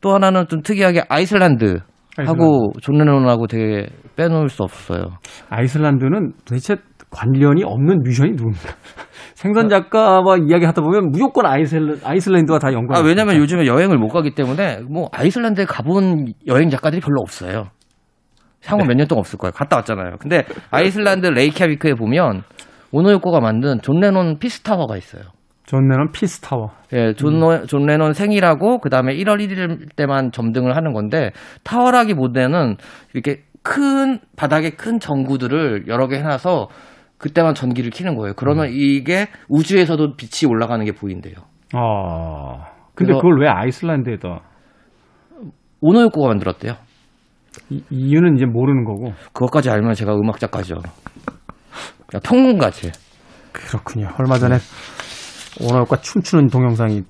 [0.00, 1.78] 또 하나는 좀 특이하게 아이슬란드
[2.16, 5.04] 하고 존 레논하고 되게 빼놓을 수 없어요.
[5.50, 6.74] 아이슬란드는 도대체
[7.10, 8.74] 관련이 없는 뮤지션이 누굽니까?
[9.36, 13.42] 생선 작가와 이야기 하다 보면 무조건 아이슬, 아이슬란드와 다 연관이 아, 왜냐면 있으니까.
[13.42, 17.68] 요즘에 여행을 못 가기 때문에 뭐 아이슬란드에 가본 여행 작가들이 별로 없어요.
[18.66, 18.88] 향후 네.
[18.88, 19.52] 몇년 동안 없을 거예요.
[19.52, 20.16] 갔다 왔잖아요.
[20.18, 22.42] 근데 아이슬란드 레이캬비크에 보면
[22.92, 25.22] 오노요코가 만든 존 레논 Peace Tower가 있어요.
[25.66, 26.70] 존 레논 Peace Tower.
[26.92, 31.30] 예, 존, 레- 존 레논 생일하고 그 다음에 1월 1일 때만 점등을 하는 건데
[31.64, 32.76] 타워라기보다는
[33.14, 36.68] 이렇게 큰 바닥에 큰 전구들을 여러 개 해놔서
[37.16, 38.34] 그때만 전기를 켜는 거예요.
[38.36, 41.34] 그러면 이게 우주에서도 빛이 올라가는 게 보인대요.
[41.72, 42.66] 아.
[42.94, 44.40] 근데 그걸 왜 아이슬란드에다?
[45.80, 46.74] 오노요코가 만들었대요.
[47.70, 49.12] 이, 이유는 이제 모르는 거고.
[49.32, 50.76] 그것까지 알면 제가 음악 작가죠.
[52.14, 52.92] 야, 평론가지.
[53.52, 54.08] 그렇군요.
[54.18, 54.56] 얼마 전에
[55.60, 57.02] 오노가 춤추는 동영상이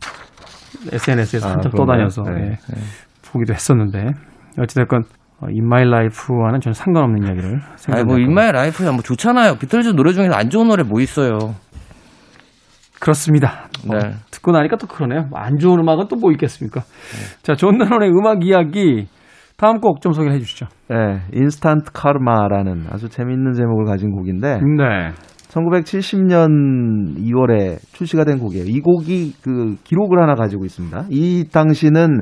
[0.93, 2.09] SNS에서 아, 한참 그런가요?
[2.09, 2.51] 떠다녀서 네.
[2.53, 2.59] 예,
[3.31, 4.11] 보기도 했었는데
[4.59, 5.03] 어찌됐건
[5.41, 7.61] 어, In My Life와는 전혀 상관없는 이야기를
[7.93, 8.05] 아니.
[8.05, 9.57] 뭐, In My Life야, 뭐, 좋잖아요.
[9.57, 11.55] 비틀즈 노래 중에서 안 좋은 노래 뭐 있어요.
[13.01, 13.69] 그렇습니다.
[13.89, 14.15] 어, 네.
[14.31, 15.25] 듣고 나니까 또 그러네요.
[15.31, 16.83] 뭐안 좋은 음악은 또 뭐 있겠습니까?
[17.43, 19.07] 자, 존 레논의 음악 이야기
[19.57, 20.67] 다음 곡 좀 소개해 주시죠.
[20.89, 25.11] 네, Instant Karma라는 아주 재밌는 제목을 가진 곡인데 네.
[25.49, 28.65] 1970년 2월에 출시가 된 곡이에요.
[28.67, 31.05] 이 곡이 그 기록을 하나 가지고 있습니다.
[31.11, 32.21] 이 당시는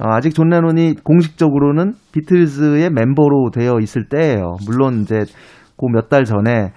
[0.00, 4.56] 어, 아직 존 레논이 공식적으로는 비틀즈의 멤버로 되어 있을 때예요.
[4.66, 5.18] 물론 이제
[5.76, 6.72] 그 몇 달 전에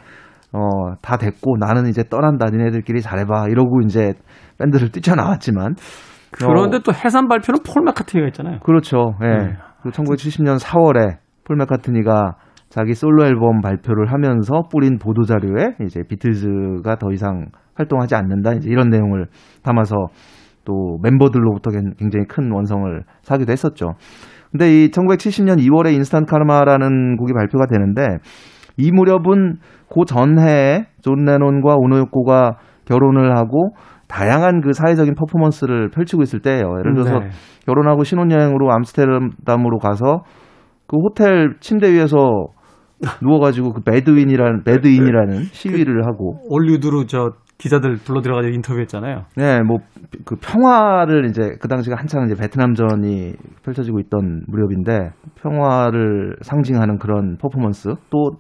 [0.54, 0.60] 어,
[1.02, 2.48] 다 됐고 나는 이제 떠난다.
[2.52, 3.48] 니네들끼리 잘해봐.
[3.50, 4.14] 이러고 이제
[4.60, 5.76] 밴드를 뛰쳐나왔지만
[6.32, 8.60] 그런데 어, 또 해산 발표는 폴 맥카트니가 있잖아요.
[8.60, 9.14] 그렇죠.
[9.24, 9.28] 예.
[9.28, 9.54] 네.
[9.88, 12.36] 그 1970년 4월에 폴 맥카트니가
[12.70, 17.46] 자기 솔로 앨범 발표를 하면서 뿌린 보도 자료에 이제 비틀즈가 더 이상
[17.76, 19.28] 활동하지 않는다 이제 이런 내용을
[19.64, 19.96] 담아서
[20.66, 23.94] 또 멤버들로부터 굉- 굉장히 큰 원성을 사기도 했었죠.
[24.52, 28.18] 근데 이 1970년 2월에 Instant Karma라는 곡이 발표가 되는데
[28.76, 33.72] 이 무렵은 그 전해에 존 레논과 오노요코가 결혼을 하고
[34.08, 36.76] 다양한 그 사회적인 퍼포먼스를 펼치고 있을 때예요.
[36.80, 37.30] 예를 들어서 네.
[37.66, 40.24] 결혼하고 신혼여행으로 암스테르담으로 가서
[40.88, 42.18] 그 호텔 침대 위에서
[43.22, 49.26] 누워가지고 그 배드윈이라는 배드인이라는 시위를 하고 올리우드로 저 기자들 불러 들어가지고 인터뷰했잖아요.
[49.36, 49.80] 네 뭐
[50.26, 55.10] 그 평화를 이제 그 당시가 한창 이제 베트남전이 펼쳐지고 있던 무렵인데
[55.42, 58.38] 평화를 상징하는 그런 퍼포먼스 또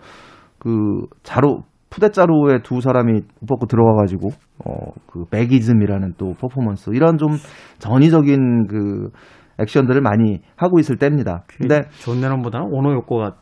[0.59, 1.61] 그 자루
[1.97, 4.29] 푸대자루에 두 사람이 옷 벗고 들어와가지고
[4.63, 7.31] 어 그 Bagism이라는 또 퍼포먼스 이런 좀
[7.79, 9.09] 전위적인 그
[9.59, 11.43] 액션들을 많이 하고 있을 때입니다.
[11.47, 13.37] 근데 존 레논보다는 오노요코가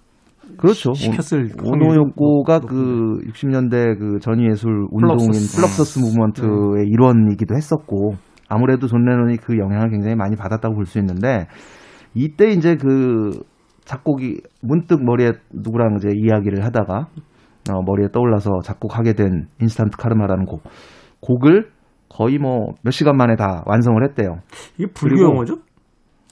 [0.58, 0.94] 그렇죠.
[0.94, 8.14] 시켰을 오노요코가 그 60년대 그 전위예술 운동인 Fluxus movement의 일원이기도 했었고
[8.48, 11.48] 아무래도 존 레논이 그 영향을 굉장히 많이 받았다고 볼 수 있는데
[12.14, 13.32] 이때 이제 그
[13.84, 17.08] 작곡이 문득 머리에 누구랑 이제 이야기를 하다가
[17.72, 20.64] 어, 머리에 떠올라서 작곡하게 된 인스턴트 카르마라는 곡
[21.22, 21.70] 곡을
[22.10, 24.38] 거의 뭐 몇 시간 만에 다 완성을 했대요.
[24.78, 25.56] 이게 불교 용어죠?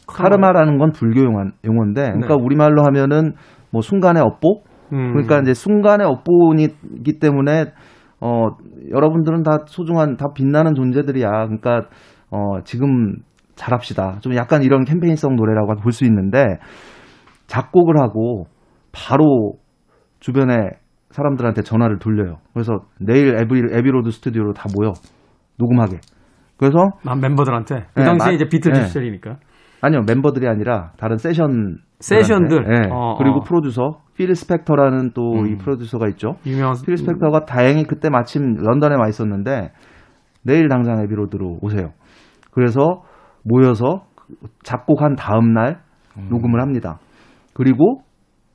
[0.07, 2.43] 카르마라는 건 불교 용어, 용어인데 그러니까 네.
[2.43, 3.33] 우리말로 하면은
[3.71, 5.13] 뭐 순간의 업보 음.
[5.13, 7.71] 그러니까 이제 순간의 업보이기 때문에
[8.19, 8.49] 어
[8.91, 11.29] 여러분들은 다 소중한 다 빛나는 존재들이야.
[11.29, 11.87] 그러니까
[12.29, 13.15] 어 지금
[13.55, 14.19] 잘합시다.
[14.21, 16.57] 좀 약간 이런 캠페인성 노래라고 볼 수 있는데
[17.47, 18.45] 작곡을 하고
[18.91, 19.53] 바로
[20.19, 20.69] 주변에
[21.13, 22.37] 사람들한테 전화를 돌려요.
[22.53, 24.93] 그래서 내일 애비, 애비로드 스튜디오로 다 모여
[25.57, 25.99] 녹음하게.
[26.57, 28.85] 그래서 아, 멤버들한테 그 네, 당시에 마- 이제 비틀즈 네.
[28.87, 29.37] 시절이니까
[29.81, 32.63] 아니요 멤버들이 아니라 다른 세션 세션들.
[32.63, 32.89] 네.
[32.91, 33.39] 어, 그리고 어.
[33.41, 35.57] 프로듀서 필 스펙터라는 또 이 음.
[35.57, 36.35] 프로듀서가 있죠.
[36.45, 39.71] 유명한 필 스펙터가 다행히 그때 마침 런던에 와 있었는데
[40.43, 41.91] 내일 당장 애비로드로 오세요.
[42.51, 43.03] 그래서
[43.43, 44.05] 모여서
[44.63, 45.81] 작곡한 다음 날
[46.29, 46.99] 녹음을 합니다.
[47.53, 48.01] 그리고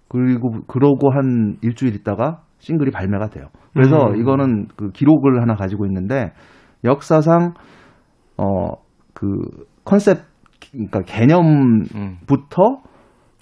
[0.09, 3.47] 그리고 그러고 한 일주일 있다가 싱글이 발매가 돼요.
[3.73, 4.17] 그래서 음.
[4.21, 6.33] 이거는 그 기록을 하나 가지고 있는데
[6.85, 7.55] 역사상
[8.37, 9.27] 어 그
[9.85, 10.19] 컨셉
[10.71, 12.77] 그러니까 개념부터 음.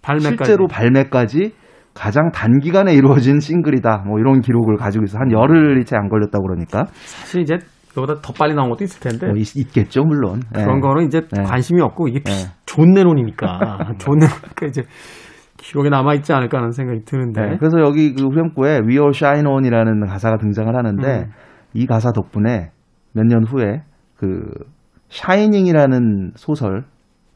[0.03, 1.53] 발매까지 실제로 발매까지
[1.93, 4.05] 가장 단기간에 이루어진 싱글이다.
[4.07, 5.19] 뭐 이런 기록을 가지고 있어.
[5.19, 6.87] 한 열흘이 채 안 걸렸다 그러니까.
[6.95, 7.59] 사실 이제
[7.95, 10.41] 그보다 더 빨리 나온 것도 있을 텐데 뭐 있, 겠죠 물론.
[10.57, 10.63] 예.
[10.63, 11.43] 그런 거는 이제 네.
[11.43, 12.33] 관심이 없고 이게 네.
[12.65, 14.83] 존 레논이니까 존 레논이니까 이제
[15.59, 19.47] 기록에 남아 있지 않을까 하는 생각이 드는데 네, 그래서 여기 그 후렴구에 We All Shine
[19.47, 21.31] On이라는 가사가 등장을 하는데 음.
[21.75, 22.71] 이 가사 덕분에
[23.13, 23.83] 몇 년 후에
[24.17, 24.43] 그
[25.09, 26.85] Shining이라는 소설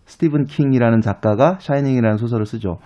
[0.06, 2.78] 스티븐 킹이라는 작가가 Shining이라는 소설을 쓰죠.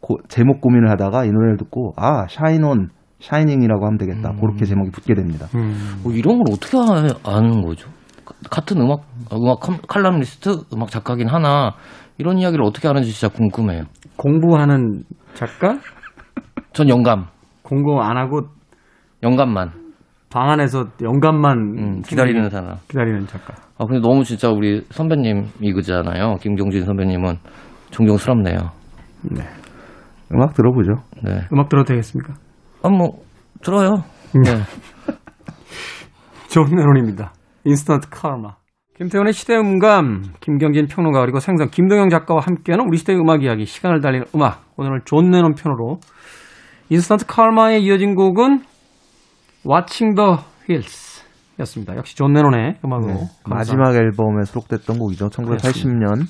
[0.00, 2.88] 고- 제목 고민을 하다가 이 노래를 듣고 아 Shine On
[3.20, 4.32] 샤이닝이라고 하면 되겠다.
[4.38, 5.46] 그렇게 제목이 붙게 됩니다.
[5.54, 5.74] 음.
[6.02, 7.88] 뭐 이런 걸 어떻게 아- 아는 거죠?
[8.24, 11.72] 가- 같은 음악 음악 컴- 칼럼니스트 음악 작가긴 하나
[12.18, 13.84] 이런 이야기를 어떻게 하는지 진짜 궁금해요.
[14.16, 15.02] 공부하는
[15.34, 15.78] 작가
[16.72, 17.26] 전 영감,
[17.62, 18.42] 공부 안 하고
[19.22, 19.72] 영감만
[20.30, 22.76] 방 안에서 영감만 음, 기다리는 사람.
[22.88, 23.54] 기다리는 작가.
[23.78, 26.36] 아 근데 너무 진짜 우리 선배님이 그잖아요.
[26.40, 27.36] 김경진 선배님은
[27.90, 28.56] 존경스럽네요.
[29.30, 29.44] 네.
[30.32, 30.92] 음악 들어보죠.
[31.22, 31.46] 네.
[31.52, 32.34] 음악 들어도 되겠습니까?
[32.82, 33.22] 아 뭐
[33.62, 33.90] 들어요.
[34.44, 34.60] 네.
[36.50, 37.32] 존 레논입니다.
[37.64, 38.56] Instant Karma.
[38.96, 44.00] 김태훈의 시대 음감, 김경진 평론가 그리고 생선 김동영 작가와 함께하는 우리 시대의 음악 이야기 시간을
[44.00, 44.62] 달리는 음악.
[44.76, 45.98] 오늘은 존 레논 편으로
[46.90, 48.60] Instant Karma에 이어진 곡은
[49.68, 50.36] Watching the
[50.70, 51.24] Wheels
[51.58, 51.96] 였습니다.
[51.96, 53.20] 역시 존 레논의 음악으로 네.
[53.48, 55.28] 마지막 앨범에 수록됐던 곡이죠.
[55.28, 56.22] 1980년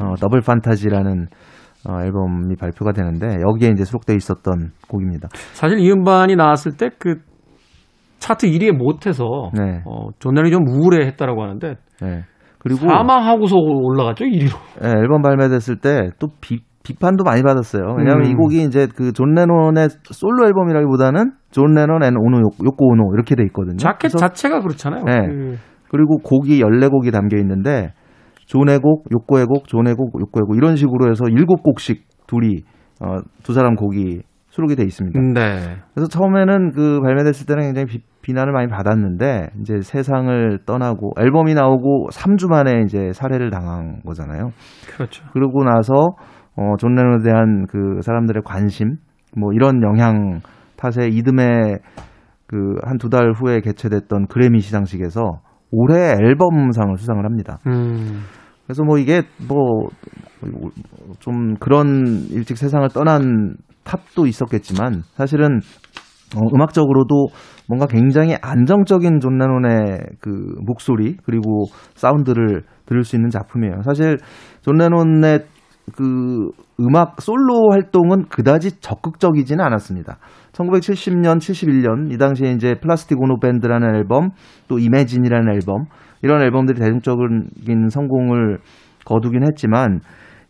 [0.00, 1.26] 어, Double Fantasy라는
[1.88, 5.28] 어, 앨범이 발표가 되는데 여기에 이제 수록되어 있었던 곡입니다.
[5.52, 7.20] 사실 이 음반이 나왔을 때 그
[8.18, 9.82] 차트 1위에 못해서 네.
[9.86, 12.24] 어, 존 레논이 좀 우울해했다라고 하는데 네.
[12.58, 14.56] 그리고 사망하고서 올라갔죠 1위로.
[14.84, 16.28] 예, 앨범 발매됐을 때 또
[16.82, 17.82] 비판도 많이 받았어요.
[17.98, 18.30] 왜냐하면 음.
[18.30, 23.12] 이 곡이 이제 그 존 레논의 솔로 앨범이라기보다는 존 레논 and 오노 요- 요코 오노
[23.14, 23.76] 이렇게 돼 있거든요.
[23.76, 25.04] 자켓 자체가 그렇잖아요.
[25.04, 25.14] 네.
[25.28, 25.56] 그
[25.90, 27.92] 그리고 곡이 14곡이 담겨 있는데
[28.46, 32.62] 존의 곡, 요코의 곡, 존의 곡, 요코의 곡 이런 식으로 해서 7곡씩 둘이
[33.00, 34.22] 어, 두 사람 곡이
[34.58, 35.20] 수록이 돼 있습니다.
[35.20, 35.76] 네.
[35.94, 42.08] 그래서 처음에는 그 발매됐을 때는 굉장히 비, 비난을 많이 받았는데 이제 세상을 떠나고 앨범이 나오고
[42.10, 44.50] 3주 만에 이제 살해를 당한 거잖아요.
[44.96, 45.24] 그렇죠.
[45.32, 46.08] 그러고 나서
[46.56, 48.96] 어, 존 레논에 대한 그 사람들의 관심
[49.36, 50.40] 뭐 이런 영향
[50.76, 51.76] 탓에 이듬해
[52.48, 55.40] 그 한 두 달 후에 개최됐던 그래미 시상식에서
[55.70, 57.58] 올해 앨범상을 수상을 합니다.
[57.68, 58.22] 음.
[58.66, 59.88] 그래서 뭐 이게 뭐
[61.20, 63.56] 좀 그런 일찍 세상을 떠난
[63.88, 65.60] 탓도 있었겠지만 사실은
[66.36, 67.28] 어, 음악적으로도
[67.68, 73.82] 뭔가 굉장히 안정적인 존 레논의 그 목소리 그리고 사운드를 들을 수 있는 작품이에요.
[73.84, 74.18] 사실
[74.60, 75.46] 존 레논의
[75.96, 80.18] 그 음악 솔로 활동은 그다지 적극적이지는 않았습니다.
[80.52, 84.30] 1970년, 71년 이 당시에 이제 Plastic Ono Band라는 앨범,
[84.68, 85.84] 또 Imagine이라는 앨범
[86.22, 88.58] 이런 앨범들이 대중적인 성공을
[89.04, 90.00] 거두긴 했지만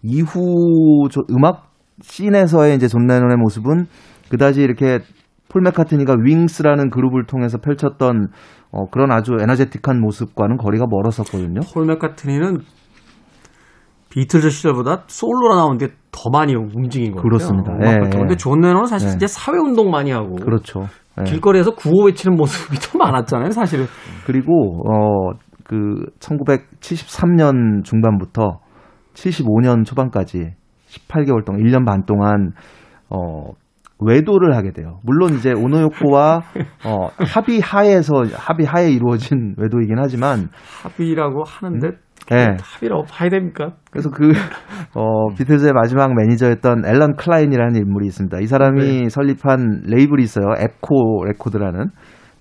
[0.03, 1.68] 이후 저 음악
[2.01, 3.87] scene에서의 이제 존 레논의 모습은
[4.31, 5.01] 그다지 이렇게
[5.49, 8.29] 폴 맥카트니가 윙스라는 그룹을 통해서 펼쳤던
[8.71, 11.61] 어, 그런 아주 에너제틱한 모습과는 거리가 멀었었거든요.
[11.73, 12.59] 폴 맥카트니는
[14.11, 17.23] 비틀즈 시절보다 솔로로 나온 게 더 많이 움직인 거예요.
[17.23, 17.73] 그렇습니다.
[17.85, 18.37] 예, 그런데 예.
[18.37, 19.13] 존 레논은 사실 예.
[19.15, 20.87] 이제 사회 운동 많이 하고 그렇죠.
[21.21, 21.25] 예.
[21.25, 23.87] 길거리에서 구호 외치는 모습이 더 많았잖아요, 사실은.
[24.27, 28.59] 그리고 어 그 1973년 중반부터
[29.13, 30.55] 75년 초반까지
[30.89, 32.53] 18개월 동안 1년 반 동안
[33.09, 33.53] 어
[34.01, 35.01] 외도를 하게 돼요.
[35.03, 36.41] 물론 이제 오노요코와
[36.87, 40.49] 어 합의 하에서 합의 하에 이루어진 외도이긴 하지만
[40.83, 41.99] 합의라고 하는데
[42.33, 42.57] 예.
[42.61, 43.73] 합의라고 봐야 됩니까?
[43.91, 44.33] 그래서 그,
[44.95, 48.41] 어, 비틀즈의 마지막 매니저였던 앨런 클라인이라는 인물이 있습니다.
[48.41, 50.45] 이 사람이 설립한 레이블이 있어요.
[50.59, 51.87] 앱코 레코드라는.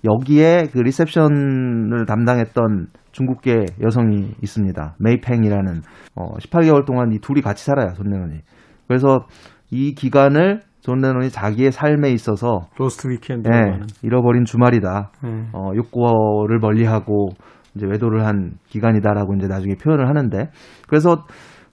[0.04, 2.86] 여기에 그 리셉션을 담당했던
[3.18, 4.96] 중국계 여성이 있습니다.
[4.98, 5.80] 메이팽이라는,
[6.14, 8.40] 어, 18개월 동안 이 둘이 같이 살아요, 존 레논이.
[8.86, 9.26] 그래서
[9.70, 13.80] 이 기간을 존 레논이 자기의 삶에 있어서, Lost Weekend라고 예.
[14.02, 15.10] 잃어버린 주말이다.
[15.24, 15.28] 예.
[15.52, 17.30] 어, 요코를 멀리하고
[17.74, 20.50] 이제 외도를 한 기간이다라고 이제 나중에 표현을 하는데
[20.88, 21.26] 그래서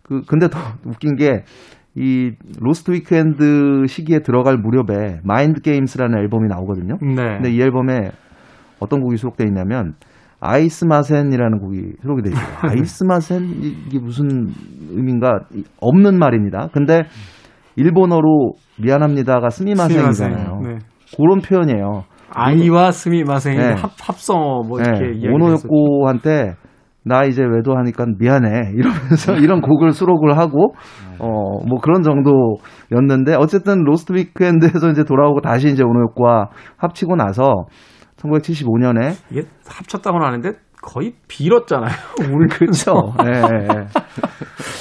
[0.03, 1.43] 그 근데 더 웃긴 게
[1.95, 6.97] 이 Lost Weekend 시기에 들어갈 무렵에 Mind Games라는 앨범이 나오거든요.
[7.01, 7.15] 네.
[7.15, 8.11] 근데 이 앨범에
[8.79, 9.93] 어떤 곡이 수록되어 있냐면
[10.45, 12.45] 아이스 마센이라는 곡이 수록이 되어 있어요.
[12.71, 13.43] あいすません
[13.87, 14.47] 이게 무슨
[14.91, 16.67] 의미인가 이- 없는 말입니다.
[16.73, 17.03] 근데
[17.75, 20.59] 일본어로 미안합니다가 스미마센이잖아요.
[20.63, 20.77] 네.
[21.17, 22.03] 그런 표현이에요.
[22.33, 23.73] 아이와 스미마생이 네.
[23.73, 26.55] 합, 합성어 뭐 이렇게 네, 이야기를 오노요코한테
[27.03, 30.73] 나 이제 외도하니까 미안해 이러면서 이런 곡을 수록을 하고
[31.19, 37.65] 어 뭐 그런 정도였는데 어쨌든 Lost Weekend에서 이제 돌아오고 다시 이제 오노요코와 합치고 나서
[38.25, 41.91] 1975년에 이게 합쳤다고는 하는데 거의 빌었잖아요.
[42.31, 42.93] 우리 그렇죠.
[43.25, 43.85] 예, 예, 예.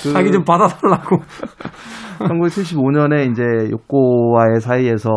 [0.03, 1.17] 그 자기 좀 받아달라고.
[2.21, 5.11] 1975년에 이제 요코와의 사이에서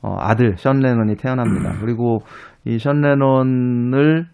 [0.00, 1.74] 어, 아들 션 레논이 태어납니다.
[1.80, 2.20] 그리고
[2.64, 4.26] 이 션 레논을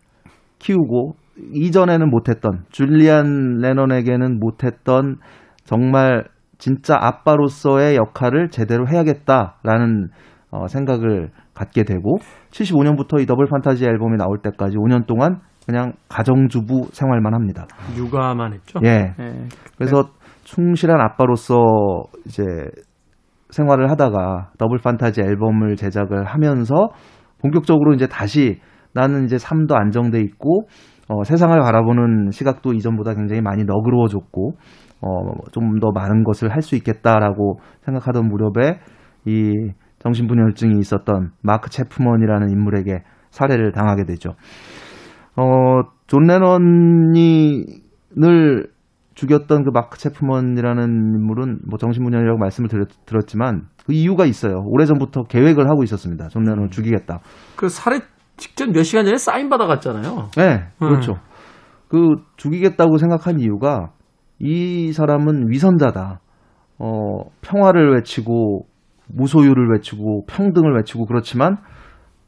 [0.59, 1.15] 키우고
[1.53, 5.17] 이전에는 못했던 줄리안 레논에게는 못했던
[5.65, 6.25] 정말
[6.59, 10.09] 진짜 아빠로서의 역할을 제대로 해야겠다라는
[10.51, 12.19] 어, 생각을 갖게 되고
[12.51, 17.67] 75년부터 이 Double Fantasy 앨범이 나올 때까지 5년 동안 그냥 가정주부 생활만 합니다.
[17.97, 18.81] 육아만 했죠.
[18.85, 19.15] 예.
[19.19, 19.49] 예.
[19.77, 20.05] 그래서
[20.45, 21.55] 충실한 아빠로서
[22.27, 22.43] 이제
[23.51, 26.89] 생활을 하다가 더블 판타지 앨범을 제작을 하면서
[27.41, 28.61] 본격적으로 이제 다시
[28.95, 30.69] 나는 이제 삶도 안정돼 있고
[31.09, 34.53] 어, 세상을 바라보는 시각도 이전보다 굉장히 많이 너그러워졌고
[35.01, 35.09] 어,
[35.53, 38.81] 좀 더 많은 것을 할 수 있겠다라고 생각하던 무렵에
[39.27, 39.53] 이
[40.01, 44.35] 정신분열증이 있었던 마크 체프먼이라는 인물에게 살해를 당하게 되죠.
[45.37, 48.69] 어, 존 레논을
[49.15, 54.63] 죽였던 그 마크 체프먼이라는 인물은 뭐 정신분열이라고 말씀을 드렸, 들었지만 그 이유가 있어요.
[54.65, 56.29] 오래전부터 계획을 하고 있었습니다.
[56.29, 57.21] 존 레논을 죽이겠다.
[57.57, 58.01] 그 살해
[58.37, 60.31] 직전 몇 시간 전에 사인 받아갔잖아요.
[60.37, 61.17] 네, 그렇죠.
[61.89, 63.91] 그 죽이겠다고 생각한 이유가
[64.39, 66.21] 이 사람은 위선자다.
[66.79, 68.67] 어, 평화를 외치고
[69.09, 71.57] 무소유를 외치고 평등을 외치고 그렇지만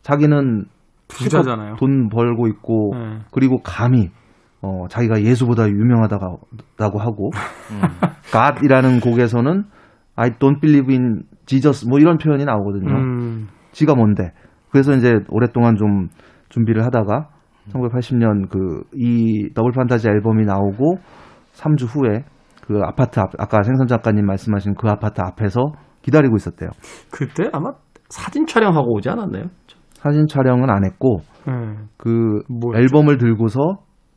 [0.02, 0.64] 자기는
[1.08, 1.76] 부자잖아요.
[1.76, 3.18] 돈 벌고 있고 네.
[3.32, 4.10] 그리고 감히
[4.62, 7.30] 어, 자기가 예수보다 유명하다고 하고
[8.32, 9.64] God이라는 곡에서는
[10.16, 12.94] I don't believe in Jesus 뭐 이런 표현이 나오거든요.
[12.94, 14.32] 음, 지가 뭔데?
[14.70, 16.08] 그래서 이제 오랫동안 좀
[16.50, 17.28] 준비를 하다가
[17.72, 20.96] 1980년 그 이 더블 판타지 앨범이 나오고
[21.54, 22.24] 3주 후에
[22.66, 26.70] 그 아파트 앞 아까 생선 작가님 말씀하신 그 아파트 앞에서 기다리고 있었대요.
[27.10, 27.70] 그때 아마
[28.08, 29.44] 사진 촬영하고 오지 않았나요?
[29.92, 31.52] 사진 촬영은 안 했고 예.
[31.96, 32.80] 그 뭐였죠?
[32.82, 33.60] 앨범을 들고서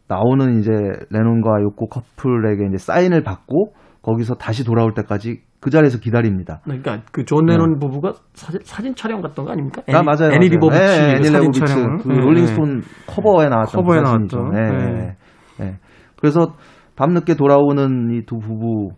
[0.08, 0.72] 나오는 이제
[1.10, 6.60] 레논과 요코 커플에게 이제 사인을 받고 거기서 다시 돌아올 때까지 그 자리에서 기다립니다.
[6.65, 9.82] 그러니까 그 존 레논 부부가 사진, 사진 촬영 갔던 거 아닙니까?
[9.93, 10.34] 아 맞아요.
[10.34, 10.50] 애니 맞아요.
[10.50, 11.98] 리버비치 네, 그 애니 사진 레보비츠 촬영.
[12.00, 14.04] 그 롤링스톤 커버에 나왔던 커버에 그.
[14.04, 14.62] 나왔던, 네.
[14.72, 15.17] 네.
[15.60, 15.80] 네.
[16.17, 16.54] 그래서
[16.96, 18.91] 밤늦게 돌아오는 이 두 부부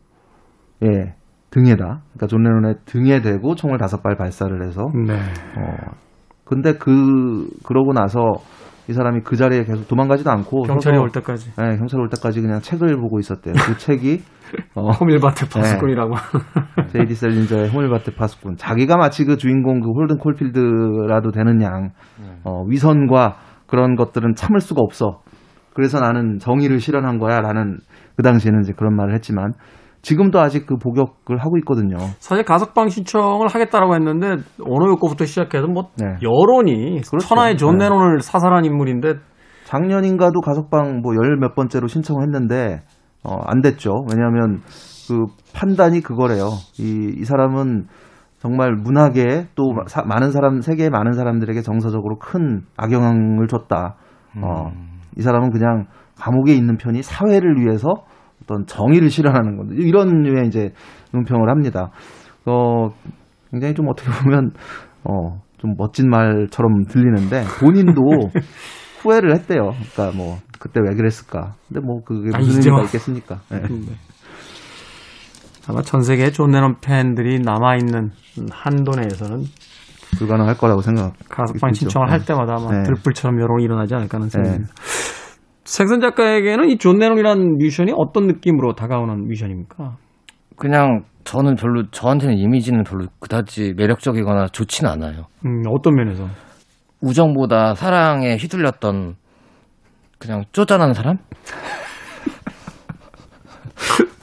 [0.81, 1.13] 의
[1.51, 5.13] 등에다 그러니까 존 레논의 등에 대고 총을 다섯 발 발사를 해서 네.
[5.13, 5.95] 어
[6.43, 8.19] 근데 그 그러고 나서
[8.87, 12.41] 이 사람이 그 자리에 계속 도망가지도 않고 경찰이 서서- 올 때까지 네, 경찰 올 때까지
[12.41, 13.55] 그냥 책을 보고 있었대요.
[13.55, 14.21] 그 책이
[14.75, 15.59] 어, 호밀밭의 네.
[15.59, 16.13] 파수꾼이라고.
[16.93, 18.57] 제이디 샐린저의 호밀밭의 파수꾼.
[18.57, 21.89] 자기가 마치 그 주인공 그 홀든 콜필드라도 되는 양
[22.43, 25.21] 어, 위선과 그런 것들은 참을 수가 없어.
[25.73, 27.77] 그래서 나는 정의를 실현한 거야라는
[28.15, 29.53] 그 당시에는 이제 그런 말을 했지만
[30.05, 31.97] 지금도 아직 그 복역을 하고 있거든요.
[32.19, 36.05] 사실 가석방 신청을 하겠다라고 했는데 오노요코부터 시작해서 뭐 네.
[36.21, 37.27] 여론이 그렇죠.
[37.27, 37.85] 천하의 존 네.
[37.85, 39.15] 레논을 사살한 인물인데
[39.65, 42.81] 작년인가도 가석방 뭐 열 몇 번째로 신청을 했는데
[43.23, 44.05] 어, 안 됐죠.
[44.11, 44.61] 왜냐하면
[45.07, 46.49] 그 판단이 그거래요.
[46.77, 47.87] 이, 이 사람은
[48.37, 53.95] 정말 문학에 또 사- 많은 사람 세계의 많은 사람들에게 정서적으로 큰 악영향을 줬다.
[54.43, 54.69] 어,
[55.17, 55.85] 이 사람은 그냥
[56.19, 57.87] 감옥에 있는 편이 사회를 위해서
[58.43, 60.71] 어떤 정의를 실현하는 건데 이런 류의 이제
[61.13, 61.91] 논평을 합니다.
[62.45, 62.89] 어,
[63.51, 64.51] 굉장히 좀 어떻게 보면
[65.03, 68.01] 어, 좀 멋진 말처럼 들리는데 본인도
[69.01, 69.71] 후회를 했대요.
[69.93, 71.53] 그러니까 뭐 그때 왜 그랬을까?
[71.67, 72.83] 근데 뭐 그게 아, 무슨 이제 의미가 와.
[72.85, 73.39] 있겠습니까?
[73.49, 73.61] 네.
[75.67, 78.11] 아마 전 세계 존 레논 팬들이 남아 있는
[78.51, 79.43] 한도 내에서는
[80.17, 81.13] 불가능할 거라고 생각.
[81.29, 81.73] 가석방.
[81.73, 82.83] 신청을 할 때마다 아마 네.
[82.83, 84.31] 들불처럼 여론이 일어나지 않을까 하는 네.
[84.31, 84.73] 생각입니다.
[85.65, 89.97] 생선 작가에게는 이 존 레논이라는 뮤지션이 어떤 느낌으로 다가오는 뮤지션입니까?
[90.57, 95.25] 그냥 저는 별로 저한테는 이미지는 별로 그다지 매력적이거나 좋지는 않아요.
[95.45, 96.27] 음, 어떤 면에서?
[97.01, 99.15] 우정보다 사랑에 휘둘렸던
[100.19, 101.17] 그냥 쪼잔한 사람?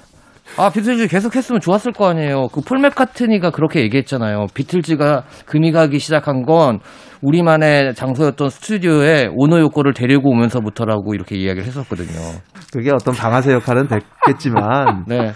[0.59, 2.49] 아 비틀즈 계속 했으면 좋았을 거 아니에요.
[2.49, 4.47] 그 폴 맥카트니가 그렇게 얘기했잖아요.
[4.55, 6.79] 비틀즈가 금이 가기 시작한 건
[7.23, 12.09] 우리만의 장소였던 스튜디오에 오노 요코를 데리고 오면서부터라고 이렇게 이야기를 했었거든요.
[12.73, 15.33] 그게 어떤 방아쇠 역할은 됐겠지만 네.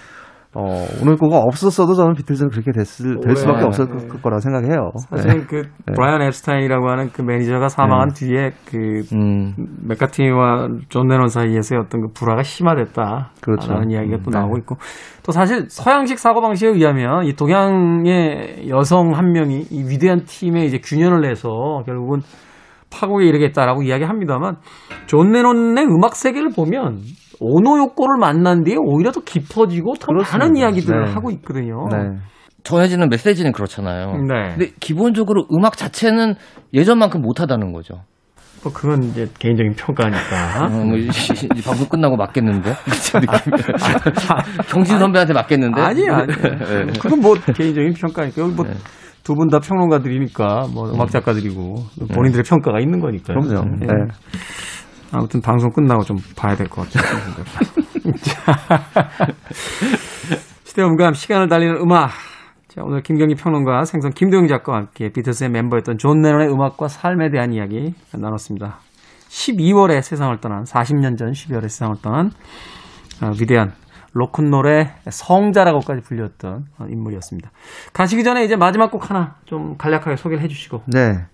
[0.59, 3.67] 어, 오노 요코가 없었어도 저는 비틀즈는 그렇게 됐을 될 수밖에 네.
[3.67, 4.09] 없을 네.
[4.23, 4.91] 거라고 생각해요.
[5.11, 5.63] 사실 그
[5.95, 9.55] 브라이언 엡스타인이라고 하는 그 매니저가 사망한 뒤에 그 음.
[9.87, 13.33] 맥카트니와 존 레논 사이에서의 어떤 그 불화가 심화됐다.
[13.43, 13.71] 그렇죠.
[13.71, 14.39] 라는 이야기가 또 네.
[14.39, 14.77] 나오고 있고.
[15.23, 21.21] 또 사실 서양식 사고방식에 의하면 이 동양의 여성 한 명이 이 위대한 팀에 이제 균열을
[21.21, 22.21] 내서 결국은
[22.91, 24.57] 파국에 이르게 했다라고 이야기합니다만
[25.07, 27.01] 존 레논의 음악 세계를 보면
[27.41, 30.39] 오노 요코를 만난 뒤에 오히려 더 깊어지고 더 그렇습니다.
[30.39, 31.13] 많은 이야기들을 네.
[31.13, 31.87] 하고 있거든요.
[31.91, 32.19] 네.
[32.65, 34.13] 전해지는 메시지는 그렇잖아요.
[34.27, 34.55] 네.
[34.57, 36.35] 근데 기본적으로 음악 자체는
[36.75, 38.03] 예전만큼 못하다는 거죠.
[38.63, 40.65] 뭐 그건 이제 개인적인 평가니까.
[40.67, 40.97] 어, 뭐
[41.65, 42.73] 방송 끝나고 맞겠는데?
[43.13, 44.63] 그.
[44.69, 45.81] 경진 선배한테 맞겠는데?
[45.81, 46.27] 아니야, 아니야.
[46.27, 46.93] 네.
[47.01, 48.43] 그건 뭐 개인적인 평가니까.
[48.43, 51.75] 여기 뭐 두 분 다 평론가들이니까 뭐 음악 작가들이고
[52.13, 53.39] 본인들의 평가가 있는 거니까요.
[53.39, 53.71] 그럼요.
[53.83, 53.87] 예.
[53.87, 53.93] 네.
[55.13, 57.45] 아무튼 방송 끝나고 좀 봐야 될 것 같아요.
[60.65, 62.11] 시대음감 시간을 달리는 음악.
[62.69, 67.53] 자, 오늘 김경희 평론가 생선 김도영 작가와 함께 비틀스의 멤버였던 존 레논의 음악과 삶에 대한
[67.53, 68.81] 이야기 나눴습니다.
[69.29, 72.31] 12월에 세상을 떠난 40년 전 12월에 세상을 떠난
[73.23, 73.73] 어, 위대한
[74.13, 77.51] 로큰롤의 성자라고까지 불렸던 어, 인물이었습니다.
[77.93, 81.25] 가시기 전에 이제 마지막 곡 하나 좀 간략하게 소개를 해주시고 네.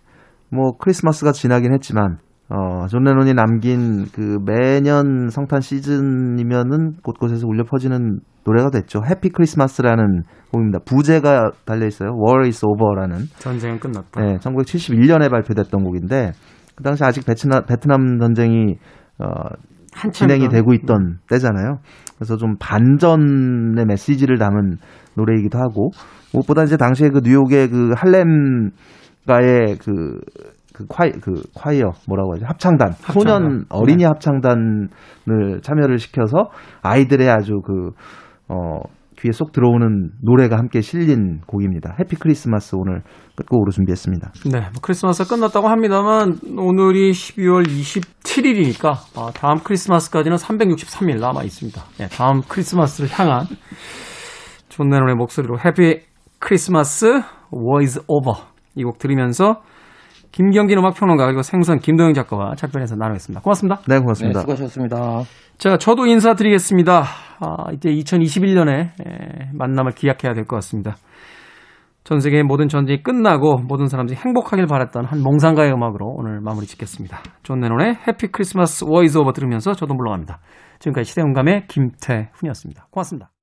[0.51, 2.19] 뭐 크리스마스가 지나긴 했지만
[2.55, 9.01] 어, 존 레논이 남긴 그 매년 성탄 시즌이면은 곳곳에서 울려 퍼지는 노래가 됐죠.
[9.09, 10.81] Happy Christmas라는 곡입니다.
[10.85, 12.11] 부제가 달려 있어요.
[12.11, 14.21] War is over라는 전쟁은 끝났다.
[14.21, 16.33] 네, 1971년에 발표됐던 곡인데
[16.75, 18.77] 그 당시 아직 베트남, 베트남 전쟁이
[19.19, 19.27] 어,
[20.13, 20.51] 진행이 전.
[20.51, 21.79] 되고 있던 때잖아요.
[22.17, 24.77] 그래서 좀 반전의 메시지를 담은
[25.17, 25.91] 노래이기도 하고
[26.35, 30.19] 무엇보다 이제 당시에 그 뉴욕의 그 할렘가의 그,
[30.83, 36.51] 그 콰이 그 콰이어 뭐라고 하죠 합창단, 소년 어린이 합창단을 참여를 시켜서
[36.83, 37.91] 아이들의 아주 그
[38.49, 38.81] 어,
[39.19, 41.95] 귀에 쏙 들어오는 노래가 함께 실린 곡입니다.
[42.01, 43.03] 해피 크리스마스 오늘
[43.37, 44.33] 끝곡으로 준비했습니다.
[44.51, 51.81] 네, 뭐 크리스마스가 끝났다고 합니다만 오늘이 12월 27일이니까 아, 다음 크리스마스까지는 363일 남아 있습니다.
[51.99, 53.47] 네, 다음 크리스마스를 향한
[54.69, 56.01] 존 레논의 목소리로 Happy
[56.41, 57.07] Christmas
[57.53, 58.41] War is over
[58.75, 59.61] 이 곡 들으면서
[60.33, 63.43] 김경진 음악평론가 그리고 생선 김도영 작가와 작별해서 나누겠습니다.
[63.43, 63.77] 고맙습니다.
[63.87, 64.41] 네, 네, 고맙습니다.
[64.41, 65.23] 수고하셨습니다.
[65.59, 67.03] 자, 저도 인사드리겠습니다.
[67.41, 68.91] 아, 이제 2021년에
[69.55, 70.97] 만남을 기약해야 될 것 같습니다.
[72.05, 77.21] 전 세계의 모든 전쟁이 끝나고 모든 사람들이 행복하길 바랐던 한 몽상가의 음악으로 오늘 마무리 짓겠습니다.
[77.45, 80.41] 존 레논의 Happy Christmas War is over 들으면서 저도 물러갑니다.
[80.81, 82.89] 지금까지 시대음감의 김태훈이었습니다.
[82.91, 83.29] 고맙습니다.